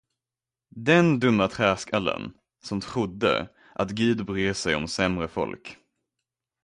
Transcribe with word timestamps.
Den 0.75 1.19
dumma 1.19 1.47
träskallen, 1.47 2.33
som 2.63 2.81
trodde, 2.81 3.49
att 3.75 3.89
Gud 3.91 4.25
bryr 4.25 4.53
sig 4.53 4.75
om 4.75 4.87
sämre 4.87 5.27
folk. 5.27 5.77